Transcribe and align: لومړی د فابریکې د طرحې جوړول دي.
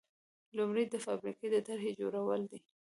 لومړی 0.57 0.83
د 0.89 0.95
فابریکې 1.05 1.47
د 1.51 1.55
طرحې 1.67 1.91
جوړول 1.99 2.41
دي. 2.51 2.59